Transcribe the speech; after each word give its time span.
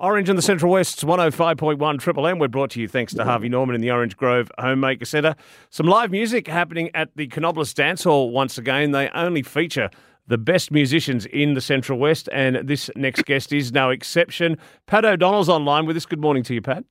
Orange 0.00 0.30
in 0.30 0.36
the 0.36 0.40
Central 0.40 0.72
West's 0.72 1.04
105.1 1.04 1.98
Triple 1.98 2.26
M. 2.26 2.38
We're 2.38 2.48
brought 2.48 2.70
to 2.70 2.80
you 2.80 2.88
thanks 2.88 3.12
to 3.12 3.22
Harvey 3.22 3.50
Norman 3.50 3.74
in 3.74 3.82
the 3.82 3.90
Orange 3.90 4.16
Grove 4.16 4.50
Homemaker 4.58 5.04
Centre. 5.04 5.36
Some 5.68 5.84
live 5.84 6.10
music 6.10 6.48
happening 6.48 6.90
at 6.94 7.14
the 7.16 7.28
Canobolas 7.28 7.74
Dance 7.74 8.04
Hall 8.04 8.30
once 8.30 8.56
again. 8.56 8.92
They 8.92 9.10
only 9.10 9.42
feature 9.42 9.90
the 10.26 10.38
best 10.38 10.70
musicians 10.70 11.26
in 11.26 11.52
the 11.52 11.60
Central 11.60 11.98
West, 11.98 12.30
and 12.32 12.66
this 12.66 12.88
next 12.96 13.26
guest 13.26 13.52
is 13.52 13.72
no 13.72 13.90
exception. 13.90 14.56
Pat 14.86 15.04
O'Donnell's 15.04 15.50
online 15.50 15.84
with 15.84 15.98
us. 15.98 16.06
Good 16.06 16.20
morning 16.20 16.44
to 16.44 16.54
you, 16.54 16.62
Pat. 16.62 16.82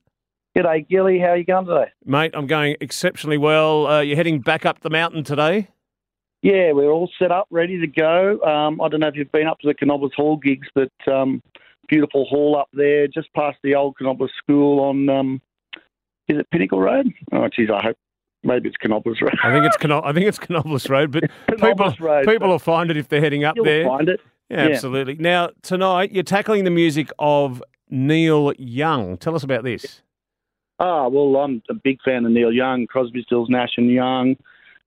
G'day, 0.56 0.88
Gilly. 0.88 1.18
How 1.18 1.30
are 1.30 1.36
you 1.36 1.44
going 1.44 1.66
today? 1.66 1.90
Mate, 2.04 2.30
I'm 2.34 2.46
going 2.46 2.76
exceptionally 2.80 3.38
well. 3.38 3.88
Uh, 3.88 4.00
you're 4.02 4.16
heading 4.16 4.40
back 4.40 4.64
up 4.64 4.82
the 4.82 4.90
mountain 4.90 5.24
today? 5.24 5.66
Yeah, 6.42 6.72
we're 6.72 6.92
all 6.92 7.10
set 7.18 7.32
up, 7.32 7.48
ready 7.50 7.80
to 7.80 7.88
go. 7.88 8.40
Um, 8.42 8.80
I 8.80 8.88
don't 8.88 9.00
know 9.00 9.08
if 9.08 9.16
you've 9.16 9.32
been 9.32 9.48
up 9.48 9.58
to 9.60 9.66
the 9.66 9.74
Canobolas 9.74 10.14
Hall 10.14 10.36
gigs, 10.36 10.68
but 10.76 10.92
um, 11.12 11.42
beautiful 11.90 12.24
hall 12.26 12.56
up 12.56 12.68
there, 12.72 13.06
just 13.08 13.32
past 13.34 13.58
the 13.62 13.74
old 13.74 13.96
Canobolas 14.00 14.30
School 14.38 14.80
on, 14.80 15.08
um, 15.08 15.42
is 16.28 16.38
it 16.38 16.48
Pinnacle 16.50 16.80
Road? 16.80 17.08
Oh, 17.32 17.48
geez, 17.54 17.68
I 17.74 17.82
hope 17.82 17.96
maybe 18.44 18.68
it's 18.68 18.78
Canobolas 18.78 19.20
Road. 19.20 19.36
I 19.42 19.52
think 19.52 19.66
it's 19.66 19.76
Cano- 19.76 20.02
I 20.02 20.12
think 20.12 20.26
it's 20.26 20.38
Canobolas 20.38 20.88
Road, 20.88 21.10
but 21.10 21.24
people 21.60 21.94
Road, 22.00 22.26
people 22.26 22.48
will 22.48 22.58
find 22.58 22.90
it 22.90 22.96
if 22.96 23.08
they're 23.08 23.20
heading 23.20 23.44
up 23.44 23.56
You'll 23.56 23.64
there. 23.64 23.84
find 23.86 24.08
it. 24.08 24.20
Yeah, 24.48 24.68
absolutely. 24.68 25.16
Now 25.16 25.50
tonight 25.62 26.12
you're 26.12 26.22
tackling 26.22 26.64
the 26.64 26.70
music 26.70 27.10
of 27.18 27.62
Neil 27.88 28.52
Young. 28.58 29.16
Tell 29.18 29.34
us 29.34 29.42
about 29.42 29.64
this. 29.64 30.02
Ah, 30.78 31.08
well, 31.08 31.36
I'm 31.36 31.62
a 31.68 31.74
big 31.74 31.98
fan 32.02 32.24
of 32.24 32.32
Neil 32.32 32.52
Young, 32.52 32.86
Crosby, 32.86 33.22
Stills, 33.26 33.50
Nash 33.50 33.72
and 33.76 33.90
Young, 33.90 34.36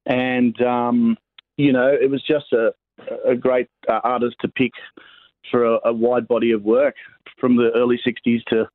and 0.06 0.60
um, 0.62 1.18
you 1.58 1.72
know, 1.72 1.88
it 1.88 2.10
was 2.10 2.24
just 2.24 2.52
a 2.54 2.74
a 3.28 3.36
great 3.36 3.68
uh, 3.90 4.00
artist 4.04 4.36
to 4.42 4.48
pick 4.48 4.72
for 5.50 5.76
a, 5.76 5.80
a 5.86 5.94
wide 5.94 6.28
body 6.28 6.52
of 6.52 6.64
work 6.64 6.96
from 7.40 7.56
the 7.56 7.72
early 7.76 8.00
'60s 8.06 8.44
to 8.46 8.68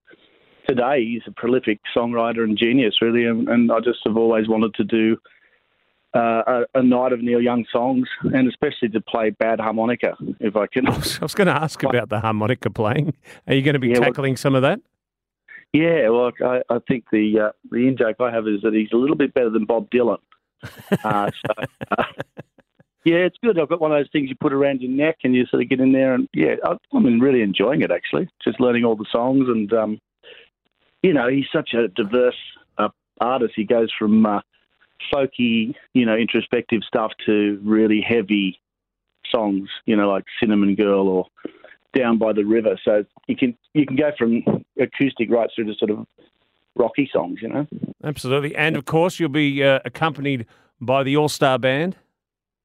today. 0.69 1.05
He's 1.05 1.23
a 1.27 1.33
prolific 1.33 1.81
songwriter 1.97 2.45
and 2.45 2.57
genius, 2.59 2.97
really, 3.01 3.25
and, 3.25 3.49
and 3.49 3.73
I 3.73 3.81
just 3.81 4.01
have 4.07 4.17
always 4.17 4.49
wanted 4.49 4.75
to 4.75 4.85
do 4.85 5.17
uh, 6.15 6.43
a, 6.75 6.79
a 6.79 6.83
night 6.83 7.13
of 7.13 7.21
Neil 7.23 7.41
Young 7.41 7.65
songs, 7.73 8.09
and 8.23 8.49
especially 8.49 8.89
to 8.91 9.01
play 9.01 9.31
bad 9.31 9.61
harmonica, 9.61 10.17
if 10.41 10.57
I 10.57 10.67
can. 10.67 10.87
I 10.89 10.97
was, 10.97 11.21
was 11.21 11.35
going 11.35 11.49
to 11.49 11.55
ask 11.55 11.83
about 11.83 12.09
the 12.09 12.21
harmonica 12.21 12.71
playing. 12.71 13.15
Are 13.47 13.55
you 13.55 13.63
going 13.63 13.75
to 13.75 13.79
be 13.79 13.89
Yeah, 13.89 13.99
well- 14.01 14.09
tackling 14.09 14.37
some 14.37 14.55
of 14.55 14.63
that? 14.63 14.81
Yeah, 15.75 16.09
well, 16.09 16.33
I, 16.43 16.63
I 16.71 16.79
think 16.89 17.05
the 17.13 17.39
uh, 17.39 17.53
the 17.71 17.87
in 17.89 17.99
joke 17.99 18.17
I 18.21 18.31
have 18.31 18.49
is 18.49 18.63
that 18.63 18.73
he's 18.73 18.89
a 18.95 18.97
little 18.97 19.17
bit 19.17 19.35
better 19.35 19.51
than 19.51 19.65
Bob 19.65 19.91
Dylan. 19.91 20.19
Uh, 21.05 21.31
so, 21.47 21.65
uh, 21.97 22.05
yeah, 23.09 23.25
it's 23.25 23.39
good. 23.43 23.59
I've 23.59 23.71
got 23.71 23.81
one 23.81 23.91
of 23.91 23.99
those 23.99 24.11
things 24.13 24.29
you 24.29 24.37
put 24.39 24.53
around 24.53 24.83
your 24.83 24.91
neck, 24.91 25.19
and 25.25 25.35
you 25.35 25.47
sort 25.47 25.63
of 25.63 25.69
get 25.71 25.81
in 25.81 25.93
there, 25.93 26.13
and 26.13 26.29
yeah, 26.35 26.57
I, 26.63 26.77
I'm 26.93 27.21
really 27.21 27.41
enjoying 27.41 27.81
it 27.81 27.91
actually. 27.91 28.29
Just 28.45 28.61
learning 28.61 28.85
all 28.85 28.97
the 28.97 29.07
songs, 29.11 29.49
and 29.49 29.73
um, 29.73 29.99
you 31.03 31.15
know, 31.15 31.27
he's 31.29 31.47
such 31.51 31.71
a 31.73 31.89
diverse 31.89 32.37
uh, 32.77 32.89
artist. 33.19 33.55
He 33.57 33.65
goes 33.65 33.91
from 33.99 34.27
uh, 34.27 34.41
folky, 35.13 35.75
you 35.95 36.05
know, 36.05 36.17
introspective 36.17 36.83
stuff 36.87 37.13
to 37.25 37.59
really 37.65 38.05
heavy 38.07 38.61
songs, 39.31 39.71
you 39.87 39.97
know, 39.97 40.11
like 40.11 40.25
Cinnamon 40.39 40.75
Girl 40.75 41.09
or 41.09 41.27
Down 41.97 42.19
by 42.19 42.35
the 42.35 42.45
River. 42.45 42.79
So 42.85 43.05
you 43.27 43.37
can 43.37 43.57
you 43.73 43.87
can 43.87 43.97
go 43.97 44.11
from 44.19 44.43
acoustic 44.79 45.31
right 45.31 45.49
through 45.55 45.65
to 45.65 45.75
sort 45.79 45.93
of 45.93 46.07
rocky 46.77 47.09
songs, 47.11 47.39
you 47.41 47.49
know. 47.49 47.67
Absolutely. 48.05 48.55
And 48.55 48.77
of 48.77 48.85
course, 48.85 49.19
you'll 49.19 49.31
be 49.31 49.65
uh, 49.65 49.81
accompanied 49.87 50.45
by 50.79 51.05
the 51.05 51.17
All 51.17 51.31
Star 51.31 51.59
Band. 51.59 51.97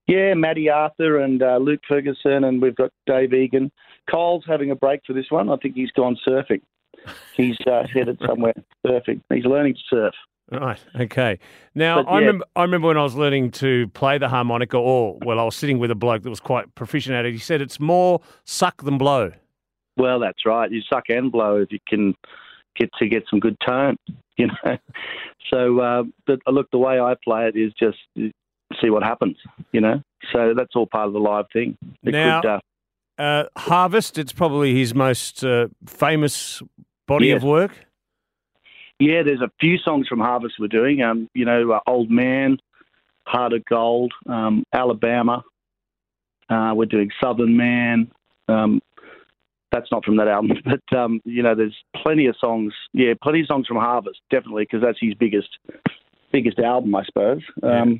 Yeah, 0.07 0.33
Matty 0.33 0.69
Arthur 0.69 1.19
and 1.19 1.41
uh, 1.41 1.57
Luke 1.57 1.81
Ferguson, 1.87 2.43
and 2.43 2.61
we've 2.61 2.75
got 2.75 2.91
Dave 3.07 3.33
Egan. 3.33 3.71
Cole's 4.09 4.43
having 4.45 4.71
a 4.71 4.75
break 4.75 5.01
for 5.07 5.13
this 5.13 5.27
one. 5.29 5.49
I 5.49 5.55
think 5.57 5.75
he's 5.75 5.91
gone 5.91 6.17
surfing. 6.27 6.61
He's 7.35 7.57
uh, 7.65 7.83
headed 7.93 8.19
somewhere 8.25 8.53
surfing. 8.85 9.21
He's 9.33 9.45
learning 9.45 9.75
to 9.75 9.79
surf. 9.89 10.13
Right. 10.51 10.79
Okay. 10.99 11.39
Now, 11.73 12.03
But, 12.03 12.09
I 12.09 12.13
yeah. 12.15 12.19
remember. 12.19 12.45
I 12.55 12.61
remember 12.63 12.87
when 12.89 12.97
I 12.97 13.03
was 13.03 13.15
learning 13.15 13.51
to 13.51 13.87
play 13.89 14.17
the 14.17 14.27
harmonica, 14.27 14.77
or 14.77 15.17
well, 15.23 15.39
I 15.39 15.43
was 15.43 15.55
sitting 15.55 15.79
with 15.79 15.89
a 15.89 15.95
bloke 15.95 16.23
that 16.23 16.29
was 16.29 16.41
quite 16.41 16.73
proficient 16.75 17.15
at 17.15 17.25
it. 17.25 17.31
He 17.31 17.39
said 17.39 17.61
it's 17.61 17.79
more 17.79 18.19
suck 18.43 18.83
than 18.83 18.97
blow. 18.97 19.31
Well, 19.95 20.19
that's 20.19 20.45
right. 20.45 20.69
You 20.69 20.81
suck 20.81 21.05
and 21.09 21.31
blow 21.31 21.57
if 21.57 21.71
you 21.71 21.79
can 21.87 22.13
get 22.75 22.89
to 22.99 23.07
get 23.07 23.23
some 23.29 23.39
good 23.39 23.57
tone, 23.65 23.95
you 24.37 24.47
know. 24.47 24.77
So, 25.49 25.79
uh, 25.79 26.03
but 26.27 26.39
look, 26.47 26.69
the 26.71 26.77
way 26.77 26.99
I 26.99 27.15
play 27.23 27.47
it 27.47 27.55
is 27.55 27.71
just 27.79 27.97
see 28.83 28.89
what 28.89 29.03
happens, 29.03 29.37
you 29.71 29.81
know. 29.81 30.01
So 30.31 30.53
that's 30.55 30.75
all 30.75 30.87
part 30.87 31.07
of 31.07 31.13
the 31.13 31.19
live 31.19 31.45
thing. 31.53 31.77
It 32.03 32.11
Now- 32.11 32.41
could, 32.41 32.49
uh, 32.49 32.59
Uh, 33.19 33.43
Harvest. 33.55 34.17
It's 34.17 34.33
probably 34.33 34.73
his 34.73 34.95
most 34.95 35.43
uh, 35.45 35.67
famous 35.85 36.63
body 37.07 37.27
Yes. 37.27 37.37
of 37.37 37.43
work. 37.43 37.85
Yeah, 38.99 39.21
there's 39.23 39.41
a 39.41 39.51
few 39.59 39.77
songs 39.77 40.07
from 40.07 40.19
Harvest 40.19 40.55
we're 40.59 40.67
doing. 40.67 41.01
Um, 41.03 41.27
you 41.35 41.45
know, 41.45 41.71
uh, 41.73 41.79
Old 41.85 42.09
Man, 42.09 42.57
Heart 43.27 43.53
of 43.53 43.65
Gold, 43.65 44.13
um, 44.27 44.63
Alabama. 44.73 45.43
Uh, 46.49 46.73
we're 46.75 46.85
doing 46.85 47.11
Southern 47.23 47.55
Man. 47.55 48.11
Um, 48.47 48.81
that's 49.71 49.91
not 49.91 50.03
from 50.05 50.17
that 50.17 50.27
album, 50.27 50.57
but 50.65 50.97
um, 50.97 51.21
you 51.25 51.41
know, 51.43 51.53
there's 51.55 51.75
plenty 51.95 52.25
of 52.27 52.35
songs. 52.39 52.73
Yeah, 52.93 53.13
plenty 53.21 53.41
of 53.41 53.47
songs 53.47 53.67
from 53.67 53.77
Harvest, 53.77 54.21
definitely, 54.31 54.63
because 54.63 54.81
that's 54.81 54.99
his 54.99 55.13
biggest, 55.15 55.49
biggest 56.31 56.59
album, 56.59 56.93
I 56.95 57.03
suppose. 57.05 57.41
Um, 57.61 57.99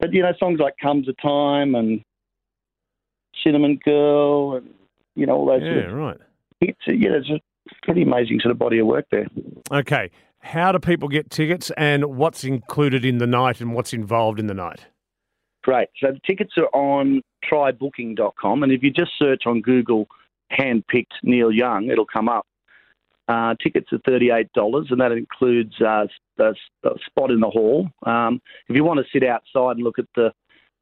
But 0.00 0.12
you 0.12 0.22
know, 0.22 0.32
songs 0.38 0.60
like 0.60 0.74
"Comes 0.82 1.08
a 1.08 1.12
Time" 1.14 1.74
and 1.74 2.02
"Cinnamon 3.42 3.78
Girl" 3.84 4.56
and 4.56 4.68
you 5.14 5.26
know 5.26 5.34
all 5.34 5.46
those 5.46 5.62
sort 5.62 5.74
Yeah. 5.76 5.86
of 5.90 5.92
Right. 5.94 6.16
hits. 6.60 6.80
Yeah, 6.86 7.10
it's 7.16 7.28
a 7.30 7.40
pretty 7.82 8.02
amazing 8.02 8.40
sort 8.40 8.52
of 8.52 8.58
body 8.58 8.78
of 8.78 8.86
work 8.86 9.06
there. 9.10 9.26
Okay. 9.72 10.10
How 10.40 10.72
do 10.72 10.78
people 10.78 11.08
get 11.08 11.30
tickets, 11.30 11.70
and 11.76 12.16
what's 12.16 12.44
included 12.44 13.04
in 13.04 13.18
the 13.18 13.26
night, 13.26 13.60
and 13.60 13.74
what's 13.74 13.92
involved 13.94 14.38
in 14.38 14.46
the 14.46 14.54
night? 14.54 14.86
Great. 15.62 15.88
So 15.98 16.12
the 16.12 16.20
tickets 16.26 16.52
are 16.58 16.68
on 16.74 17.22
trybooking.com, 17.50 18.62
and 18.62 18.70
if 18.70 18.82
you 18.82 18.90
just 18.90 19.12
search 19.18 19.44
on 19.46 19.62
Google 19.62 20.06
handpicked 20.52 21.12
Neil 21.22 21.50
Young, 21.50 21.88
it'll 21.88 22.04
come 22.04 22.28
up. 22.28 22.46
Uh, 23.26 23.54
tickets 23.62 23.90
are 23.90 23.98
$38, 24.00 24.90
and 24.90 25.00
that 25.00 25.12
includes 25.12 25.80
uh, 25.80 26.06
a, 26.38 26.54
a 26.84 26.90
spot 27.06 27.30
in 27.30 27.40
the 27.40 27.50
hall. 27.50 27.88
Um, 28.04 28.40
if 28.68 28.76
you 28.76 28.84
want 28.84 29.00
to 29.00 29.06
sit 29.12 29.26
outside 29.26 29.76
and 29.76 29.84
look 29.84 29.98
at 29.98 30.06
the, 30.14 30.32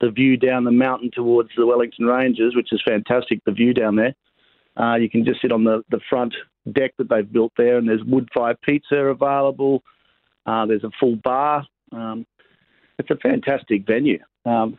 the 0.00 0.10
view 0.10 0.36
down 0.36 0.64
the 0.64 0.70
mountain 0.70 1.10
towards 1.12 1.50
the 1.56 1.66
Wellington 1.66 2.06
Ranges, 2.06 2.56
which 2.56 2.72
is 2.72 2.82
fantastic, 2.84 3.40
the 3.44 3.52
view 3.52 3.72
down 3.74 3.96
there, 3.96 4.14
uh, 4.76 4.96
you 4.96 5.10
can 5.10 5.24
just 5.24 5.40
sit 5.42 5.52
on 5.52 5.64
the, 5.64 5.82
the 5.90 6.00
front 6.08 6.34
deck 6.72 6.92
that 6.98 7.08
they've 7.08 7.30
built 7.30 7.52
there, 7.56 7.78
and 7.78 7.88
there's 7.88 8.04
wood 8.04 8.28
fire 8.34 8.56
pizza 8.64 8.96
available. 8.96 9.82
Uh, 10.46 10.66
there's 10.66 10.84
a 10.84 10.90
full 10.98 11.16
bar. 11.16 11.66
Um, 11.92 12.26
it's 12.98 13.10
a 13.10 13.16
fantastic 13.16 13.86
venue 13.86 14.18
um, 14.44 14.78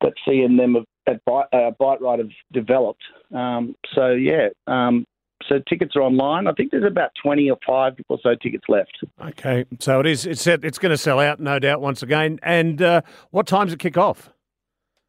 that 0.00 0.12
C 0.26 0.42
and 0.42 0.58
them 0.58 0.74
have, 0.74 0.84
at 1.06 1.24
Bite, 1.24 1.46
uh, 1.52 1.70
Bite 1.78 2.00
Ride 2.00 2.18
have 2.18 2.30
developed. 2.52 3.02
Um, 3.34 3.74
so 3.94 4.10
yeah, 4.12 4.48
um, 4.66 5.06
so 5.48 5.60
tickets 5.68 5.96
are 5.96 6.02
online. 6.02 6.46
I 6.46 6.52
think 6.52 6.70
there's 6.70 6.84
about 6.84 7.10
twenty 7.20 7.50
or 7.50 7.58
five 7.66 7.94
or 8.08 8.18
so 8.22 8.34
tickets 8.34 8.64
left. 8.68 8.92
Okay, 9.20 9.64
so 9.78 10.00
it 10.00 10.06
is. 10.06 10.26
It's 10.26 10.42
set, 10.42 10.64
it's 10.64 10.78
going 10.78 10.90
to 10.90 10.98
sell 10.98 11.20
out, 11.20 11.40
no 11.40 11.58
doubt, 11.58 11.80
once 11.80 12.02
again. 12.02 12.38
And 12.42 12.80
uh, 12.80 13.02
what 13.30 13.46
time's 13.46 13.72
it 13.72 13.78
kick 13.78 13.96
off? 13.96 14.30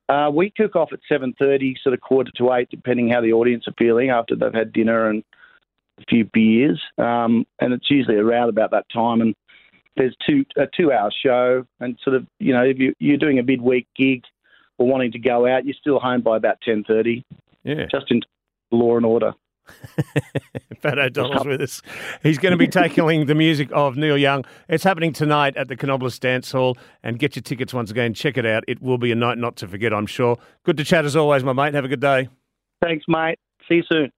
Uh, 0.09 0.29
we 0.29 0.49
kick 0.49 0.75
off 0.75 0.89
at 0.91 0.99
seven 1.07 1.33
thirty, 1.37 1.75
sort 1.81 1.93
of 1.93 2.01
quarter 2.01 2.31
to 2.37 2.53
eight, 2.53 2.69
depending 2.69 3.09
how 3.09 3.21
the 3.21 3.33
audience 3.33 3.67
are 3.67 3.73
feeling 3.77 4.09
after 4.09 4.35
they've 4.35 4.53
had 4.53 4.73
dinner 4.73 5.09
and 5.09 5.23
a 5.99 6.03
few 6.09 6.25
beers. 6.25 6.81
Um, 6.97 7.45
and 7.59 7.73
it's 7.73 7.89
usually 7.89 8.17
around 8.17 8.49
about 8.49 8.71
that 8.71 8.85
time. 8.93 9.21
And 9.21 9.35
there's 9.95 10.15
two 10.27 10.45
a 10.57 10.67
two 10.67 10.91
hour 10.91 11.11
show, 11.23 11.65
and 11.79 11.97
sort 12.03 12.15
of 12.15 12.25
you 12.39 12.53
know 12.53 12.63
if 12.63 12.77
you, 12.77 12.93
you're 12.99 13.17
doing 13.17 13.39
a 13.39 13.43
midweek 13.43 13.87
gig 13.95 14.23
or 14.77 14.87
wanting 14.87 15.11
to 15.11 15.19
go 15.19 15.47
out, 15.47 15.65
you're 15.65 15.75
still 15.79 15.99
home 15.99 16.21
by 16.21 16.37
about 16.37 16.59
ten 16.61 16.83
thirty, 16.83 17.23
Yeah, 17.63 17.85
just 17.91 18.09
in 18.09 18.21
law 18.71 18.97
and 18.97 19.05
order. 19.05 19.33
Pat 20.81 20.97
O'Donnell's 20.97 21.45
with 21.45 21.61
us. 21.61 21.81
He's 22.23 22.37
going 22.37 22.51
to 22.51 22.57
be 22.57 22.67
tackling 22.67 23.25
the 23.25 23.35
music 23.35 23.69
of 23.71 23.97
Neil 23.97 24.17
Young. 24.17 24.45
It's 24.67 24.83
happening 24.83 25.13
tonight 25.13 25.55
at 25.57 25.67
the 25.67 25.75
Canobolas 25.75 26.19
Dance 26.19 26.51
Hall. 26.51 26.77
And 27.03 27.19
get 27.19 27.35
your 27.35 27.43
tickets 27.43 27.73
once 27.73 27.91
again. 27.91 28.13
Check 28.13 28.37
it 28.37 28.45
out. 28.45 28.63
It 28.67 28.81
will 28.81 28.97
be 28.97 29.11
a 29.11 29.15
night 29.15 29.37
not 29.37 29.55
to 29.57 29.67
forget, 29.67 29.93
I'm 29.93 30.07
sure. 30.07 30.37
Good 30.63 30.77
to 30.77 30.83
chat 30.83 31.05
as 31.05 31.15
always, 31.15 31.43
my 31.43 31.53
mate. 31.53 31.73
Have 31.73 31.85
a 31.85 31.89
good 31.89 32.01
day. 32.01 32.29
Thanks, 32.81 33.05
mate. 33.07 33.39
See 33.67 33.75
you 33.75 33.83
soon. 33.89 34.11